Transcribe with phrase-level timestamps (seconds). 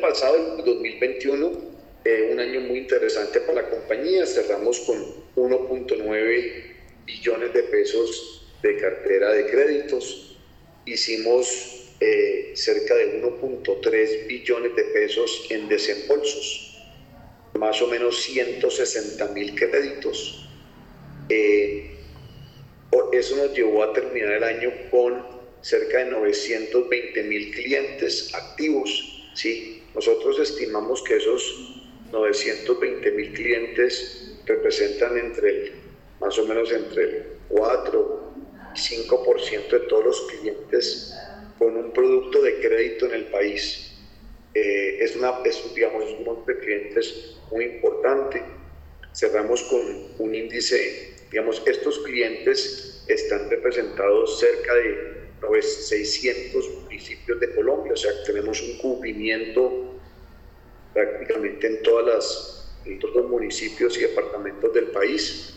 [0.00, 1.52] pasado, el 2021,
[2.04, 4.26] eh, un año muy interesante para la compañía.
[4.26, 4.96] Cerramos con
[5.36, 6.52] 1.9
[7.04, 10.36] billones de pesos de cartera de créditos.
[10.84, 16.78] Hicimos eh, cerca de 1.3 billones de pesos en desembolsos,
[17.54, 20.48] más o menos 160 mil créditos.
[21.28, 21.90] Eh,
[23.12, 25.24] eso nos llevó a terminar el año con
[25.60, 29.15] cerca de 920 mil clientes activos.
[29.36, 29.82] ¿Sí?
[29.94, 35.72] Nosotros estimamos que esos 920 mil clientes representan entre el,
[36.20, 38.32] más o menos entre el 4
[38.74, 41.14] y 5% de todos los clientes
[41.58, 43.92] con un producto de crédito en el país.
[44.54, 45.42] Eh, es, una,
[45.74, 48.42] digamos, un monte de clientes muy importante.
[49.14, 49.80] Cerramos con
[50.18, 55.16] un índice, digamos, estos clientes están representados cerca de
[55.62, 60.00] 600 municipios de Colombia, o sea, tenemos un cubrimiento
[60.94, 65.54] prácticamente en todas las en todos los municipios y departamentos del país.